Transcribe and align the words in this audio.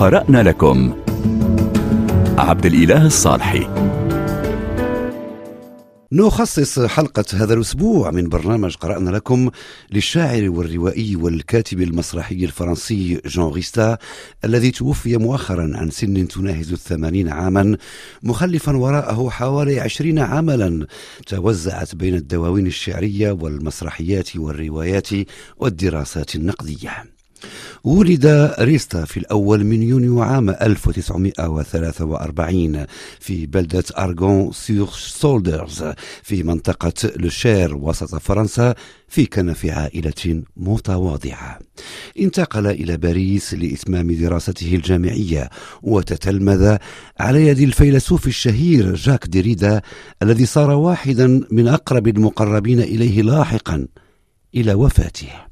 قرأنا 0.00 0.42
لكم. 0.42 0.94
عبد 2.38 2.66
الإله 2.66 3.06
الصالحي. 3.06 3.68
نخصص 6.12 6.80
حلقة 6.80 7.24
هذا 7.34 7.54
الأسبوع 7.54 8.10
من 8.10 8.28
برنامج 8.28 8.76
قرأنا 8.76 9.10
لكم 9.10 9.50
للشاعر 9.92 10.50
والروائي 10.50 11.16
والكاتب 11.16 11.80
المسرحي 11.82 12.44
الفرنسي 12.44 13.20
جون 13.26 13.52
غيستا 13.52 13.98
الذي 14.44 14.70
توفي 14.70 15.16
مؤخرا 15.16 15.70
عن 15.74 15.90
سن 15.90 16.28
تناهز 16.28 16.72
الثمانين 16.72 17.28
عاما 17.28 17.76
مخلفا 18.22 18.76
وراءه 18.76 19.28
حوالي 19.28 19.80
عشرين 19.80 20.18
عملا 20.18 20.86
توزعت 21.26 21.94
بين 21.94 22.14
الدواوين 22.14 22.66
الشعرية 22.66 23.32
والمسرحيات 23.32 24.36
والروايات 24.36 25.08
والدراسات 25.58 26.34
النقدية. 26.34 27.19
ولد 27.84 28.54
ريستا 28.60 29.04
في 29.04 29.16
الأول 29.16 29.64
من 29.64 29.82
يونيو 29.82 30.22
عام 30.22 30.50
1943 30.50 32.86
في 33.20 33.46
بلدة 33.46 33.84
أرجون 33.98 34.52
سور 34.52 34.90
سولدر 34.90 35.84
في 36.22 36.42
منطقة 36.42 36.92
لوشير 37.16 37.76
وسط 37.76 38.14
فرنسا 38.14 38.74
في 39.08 39.26
كنف 39.26 39.66
عائلة 39.66 40.42
متواضعة. 40.56 41.58
انتقل 42.20 42.66
إلى 42.66 42.96
باريس 42.96 43.54
لإتمام 43.54 44.12
دراسته 44.12 44.74
الجامعية 44.74 45.50
وتتلمذ 45.82 46.76
على 47.20 47.46
يد 47.46 47.58
الفيلسوف 47.58 48.26
الشهير 48.26 48.94
جاك 48.94 49.26
ديريدا 49.26 49.82
الذي 50.22 50.46
صار 50.46 50.70
واحدا 50.70 51.46
من 51.50 51.68
أقرب 51.68 52.08
المقربين 52.08 52.80
إليه 52.80 53.22
لاحقا 53.22 53.86
إلى 54.54 54.74
وفاته. 54.74 55.49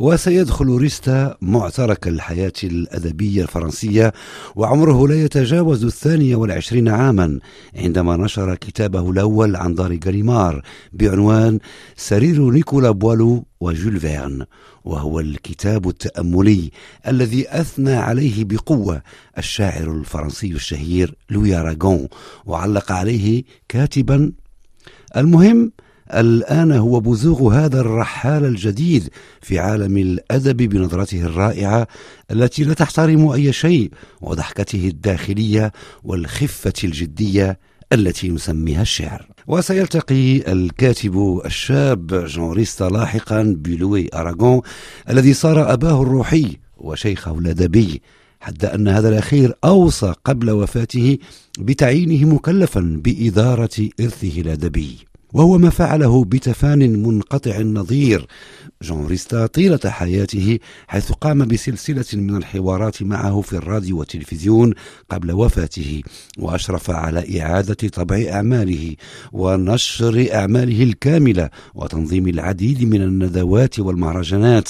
وسيدخل 0.00 0.76
ريستا 0.76 1.36
معترك 1.42 2.08
الحياة 2.08 2.52
الأدبية 2.64 3.42
الفرنسية 3.42 4.12
وعمره 4.56 5.08
لا 5.08 5.24
يتجاوز 5.24 5.84
الثانية 5.84 6.36
والعشرين 6.36 6.88
عاما 6.88 7.38
عندما 7.76 8.16
نشر 8.16 8.54
كتابه 8.54 9.10
الأول 9.10 9.56
عن 9.56 9.74
دار 9.74 9.98
غاليمار 10.06 10.62
بعنوان 10.92 11.58
سرير 11.96 12.50
نيكولا 12.50 12.90
بوالو 12.90 13.44
وجول 13.60 14.00
فيرن 14.00 14.46
وهو 14.84 15.20
الكتاب 15.20 15.88
التأملي 15.88 16.70
الذي 17.08 17.46
أثنى 17.48 17.94
عليه 17.94 18.44
بقوة 18.44 19.02
الشاعر 19.38 19.92
الفرنسي 19.92 20.52
الشهير 20.52 21.14
لوي 21.30 21.54
أراغون 21.54 22.08
وعلق 22.46 22.92
عليه 22.92 23.42
كاتبا. 23.68 24.32
المهم 25.16 25.72
الآن 26.14 26.72
هو 26.72 27.00
بزوغ 27.00 27.54
هذا 27.54 27.80
الرحال 27.80 28.44
الجديد 28.44 29.08
في 29.40 29.58
عالم 29.58 29.96
الأدب 29.96 30.56
بنظرته 30.56 31.22
الرائعة 31.22 31.86
التي 32.30 32.64
لا 32.64 32.74
تحترم 32.74 33.28
أي 33.28 33.52
شيء 33.52 33.90
وضحكته 34.20 34.88
الداخلية 34.88 35.72
والخفة 36.04 36.72
الجدية 36.84 37.58
التي 37.92 38.28
نسميها 38.28 38.82
الشعر. 38.82 39.26
وسيلتقي 39.46 40.52
الكاتب 40.52 41.40
الشاب 41.44 42.24
جون 42.24 42.52
ريستا 42.52 42.84
لاحقا 42.84 43.42
بلوي 43.58 44.08
أراغون 44.14 44.60
الذي 45.10 45.32
صار 45.34 45.72
أباه 45.72 46.02
الروحي 46.02 46.56
وشيخه 46.78 47.38
الأدبي 47.38 48.02
حتى 48.40 48.66
أن 48.66 48.88
هذا 48.88 49.08
الأخير 49.08 49.54
أوصى 49.64 50.14
قبل 50.24 50.50
وفاته 50.50 51.18
بتعيينه 51.58 52.34
مكلفا 52.34 53.00
بإدارة 53.04 53.88
إرثه 54.00 54.40
الأدبي. 54.40 55.09
وهو 55.32 55.58
ما 55.58 55.70
فعله 55.70 56.24
بتفان 56.24 57.02
منقطع 57.02 57.56
النظير. 57.56 58.26
جون 58.82 59.06
ريستا 59.06 59.46
طيلة 59.46 59.80
حياته 59.86 60.58
حيث 60.88 61.12
قام 61.12 61.48
بسلسلة 61.48 62.04
من 62.14 62.36
الحوارات 62.36 63.02
معه 63.02 63.40
في 63.40 63.52
الراديو 63.52 63.98
والتلفزيون 63.98 64.74
قبل 65.10 65.32
وفاته 65.32 66.02
وأشرف 66.38 66.90
على 66.90 67.42
إعادة 67.42 67.74
طبع 67.74 68.24
أعماله 68.32 68.96
ونشر 69.32 70.28
أعماله 70.34 70.82
الكاملة 70.82 71.50
وتنظيم 71.74 72.28
العديد 72.28 72.84
من 72.84 73.02
الندوات 73.02 73.78
والمهرجانات 73.78 74.68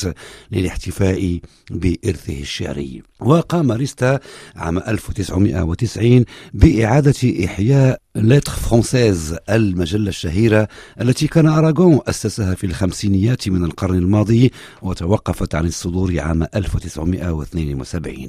للاحتفاء 0.53 1.39
بإرثه 1.71 2.41
الشعري. 2.41 3.03
وقام 3.21 3.73
ريستا 3.73 4.21
عام 4.57 4.79
1990 4.79 6.25
بإعادة 6.55 7.45
إحياء 7.45 8.01
Lettres 8.15 8.53
Françaises 8.53 9.37
المجلة 9.51 10.09
الشهيرة 10.09 10.69
التي 11.01 11.27
كان 11.27 11.47
أراغون 11.47 12.01
أسسها 12.09 12.55
في 12.55 12.67
الخمسينيات 12.67 13.49
من 13.49 13.65
القرن 13.65 13.99
الماضي 13.99 14.53
وتوقفت 14.83 15.55
عن 15.55 15.67
الصدور 15.67 16.21
عام 16.21 16.47
1972 16.55 18.29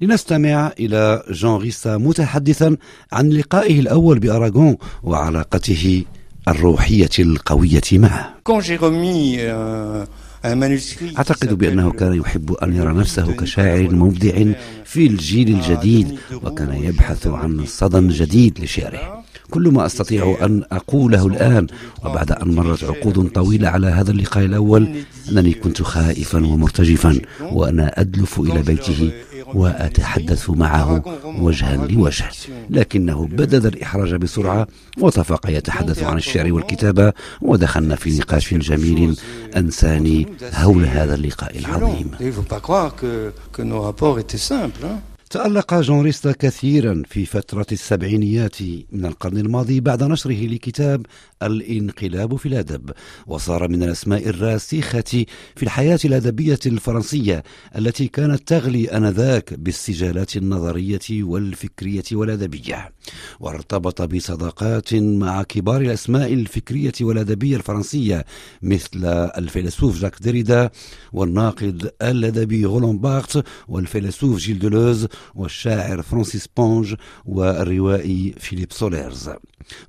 لنستمع 0.00 0.72
إلى 0.80 1.22
جون 1.30 1.60
ريستا 1.60 1.96
متحدثا 1.96 2.76
عن 3.12 3.28
لقائه 3.28 3.80
الأول 3.80 4.18
بأراغون 4.18 4.76
وعلاقته 5.02 6.04
الروحية 6.48 7.10
القوية 7.18 7.80
معه. 7.92 8.34
أعتقد 11.18 11.58
بأنه 11.58 11.90
كان 11.90 12.14
يحب 12.14 12.52
أن 12.52 12.76
يرى 12.76 12.92
نفسه 12.92 13.32
كشاعر 13.32 13.90
مبدع 13.94 14.52
في 14.84 15.06
الجيل 15.06 15.48
الجديد 15.48 16.18
وكان 16.42 16.74
يبحث 16.74 17.26
عن 17.26 17.64
صدى 17.66 18.18
جديد 18.18 18.60
لشعره. 18.60 19.24
كل 19.50 19.68
ما 19.68 19.86
أستطيع 19.86 20.38
أن 20.42 20.62
أقوله 20.72 21.26
الآن 21.26 21.66
وبعد 22.04 22.32
أن 22.32 22.54
مرت 22.54 22.84
عقود 22.84 23.28
طويلة 23.28 23.68
على 23.68 23.86
هذا 23.86 24.10
اللقاء 24.10 24.44
الأول 24.44 24.96
أنني 25.30 25.52
كنت 25.52 25.82
خائفا 25.82 26.46
ومرتجفا 26.46 27.20
وأنا 27.40 28.00
أدلف 28.00 28.40
إلى 28.40 28.62
بيته 28.62 29.10
وأتحدث 29.56 30.50
معه 30.50 31.02
وجها 31.40 31.76
لوجه. 31.76 32.24
لكنه 32.70 33.26
بدد 33.26 33.66
الإحراج 33.66 34.14
بسرعة 34.14 34.66
وطفق 35.00 35.50
يتحدث 35.50 36.02
عن 36.02 36.16
الشعر 36.16 36.52
والكتابة 36.52 37.12
ودخلنا 37.42 37.96
في 37.96 38.18
نقاش 38.18 38.54
جميل 38.54 39.16
أنساني 39.56 40.26
هول 40.54 40.84
هذا 40.84 41.14
اللقاء 41.14 41.58
العظيم. 41.58 42.10
تألق 45.30 45.74
جون 45.74 46.04
ريستا 46.04 46.32
كثيرا 46.32 47.02
في 47.08 47.26
فترة 47.26 47.66
السبعينيات 47.72 48.62
من 48.92 49.06
القرن 49.06 49.36
الماضي 49.36 49.80
بعد 49.80 50.02
نشره 50.02 50.46
لكتاب 50.46 51.06
الانقلاب 51.42 52.36
في 52.36 52.46
الأدب 52.46 52.90
وصار 53.26 53.68
من 53.68 53.82
الأسماء 53.82 54.28
الراسخة 54.28 55.24
في 55.56 55.62
الحياة 55.62 55.98
الأدبية 56.04 56.58
الفرنسية 56.66 57.42
التي 57.76 58.08
كانت 58.08 58.48
تغلي 58.48 58.84
آنذاك 58.96 59.54
بالسجالات 59.54 60.36
النظرية 60.36 60.98
والفكرية 61.10 62.04
والأدبية. 62.12 62.92
وارتبط 63.40 64.02
بصداقات 64.02 64.94
مع 64.94 65.42
كبار 65.42 65.80
الأسماء 65.80 66.32
الفكرية 66.32 66.92
والأدبية 67.00 67.56
الفرنسية 67.56 68.24
مثل 68.62 69.04
الفيلسوف 69.38 70.00
جاك 70.00 70.22
ديريدا 70.22 70.70
والناقد 71.12 71.90
الأدبي 72.02 72.66
رولان 72.66 72.98
بارت 72.98 73.44
والفيلسوف 73.68 74.38
جيل 74.38 74.58
دولوز 74.58 75.06
والشاعر 75.34 76.02
فرانسيس 76.02 76.48
بونج 76.56 76.94
والروائي 77.24 78.34
فيليب 78.38 78.72
سوليرز. 78.72 79.30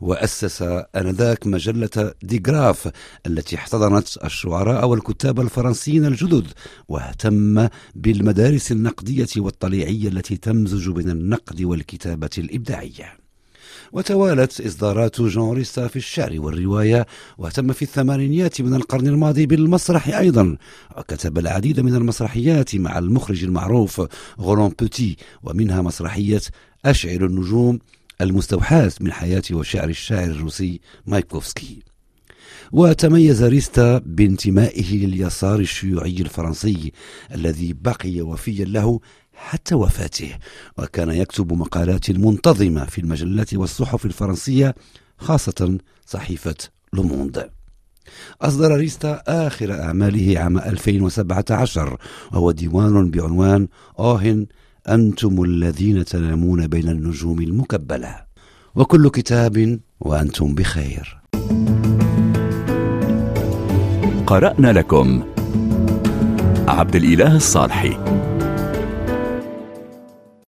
وأسس 0.02 0.62
آنذاك 0.96 1.48
مجلة 1.48 2.14
Digraphe 2.24 2.90
التي 3.28 3.56
احتضنت 3.56 4.08
الشعراء 4.24 4.88
والكتاب 4.88 5.40
الفرنسيين 5.40 6.06
الجدد 6.06 6.48
واهتم 6.88 7.68
بالمدارس 7.96 8.72
النقدية 8.72 9.28
والطليعية 9.38 10.08
التي 10.08 10.38
تمزج 10.38 10.90
بين 10.90 11.10
النقد 11.10 11.62
والكتابة 11.62 12.30
الإبداعية. 12.38 13.27
وتوالت 13.92 14.62
إصدارات 14.62 15.22
جون 15.22 15.58
ريستا 15.58 15.88
في 15.88 15.96
الشعر 15.96 16.40
والرواية 16.40 17.06
واهتم 17.38 17.74
في 17.74 17.82
الثمانينيات 17.82 18.62
من 18.62 18.74
القرن 18.74 19.08
الماضي 19.08 19.46
بالمسرح 19.46 20.08
أيضا 20.18 20.58
وكتب 20.98 21.38
العديد 21.38 21.80
من 21.80 21.96
المسرحيات 21.96 22.76
مع 22.76 22.98
المخرج 22.98 23.44
المعروف 23.44 24.02
رولان 24.40 24.74
بوتي 24.80 25.18
ومنها 25.44 25.82
مسرحية 25.82 26.42
أشعل 26.86 27.24
النجوم 27.24 27.80
المستوحاة 28.22 28.92
من 29.02 29.12
حياة 29.12 29.44
وشعر 29.52 29.90
الشاعر 29.90 30.30
الروسي 30.30 30.80
ماياكوفسكي. 31.06 31.84
وتميز 32.72 33.44
ريستا 33.44 33.98
بانتمائه 34.06 35.06
لليسار 35.06 35.60
الشيوعي 35.60 36.16
الفرنسي 36.20 36.92
الذي 37.36 37.74
بقي 37.74 38.22
وفيا 38.22 38.66
له 38.66 39.00
حتى 39.38 39.76
وفاته 39.76 40.36
وكان 40.78 41.10
يكتب 41.10 41.54
مقالات 41.54 42.12
منتظمة 42.12 42.86
في 42.86 43.02
المجلات 43.02 43.54
والصحف 43.54 44.06
الفرنسية 44.06 44.76
خاصة 45.18 45.78
صحيفة 46.06 46.56
لوموند 46.94 47.50
أصدر 48.42 48.76
ريستا 48.78 49.24
آخر 49.28 49.82
أعماله 49.82 50.40
عام 50.40 50.58
2017 50.58 51.98
وهو 52.32 52.52
ديوان 52.52 53.12
بعنوان 53.12 53.68
أوهن 54.00 54.48
أنتم 54.90 55.44
الذين 55.44 56.06
تنامون 56.06 56.68
بين 56.68 56.90
النجوم 56.90 57.42
المكبلة. 57.42 58.16
وكل 58.76 59.10
كتاب 59.10 59.80
وأنتم 60.00 60.56
بخير. 60.56 61.22
قرأنا 64.28 64.74
لكم. 64.74 65.24
عبد 66.68 66.96
الإله 66.96 67.36
الصالحي. 67.36 67.98